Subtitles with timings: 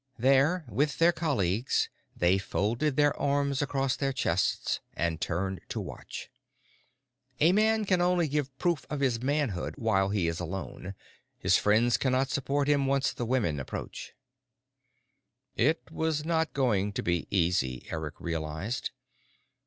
[0.17, 6.31] There, with their colleagues, they folded their arms across their chests and turned to watch.
[7.39, 10.95] A man can only give proof of his manhood while he is alone;
[11.37, 14.13] his friends cannot support him once the women approach.
[15.55, 18.89] It was not going to be easy, Eric realized.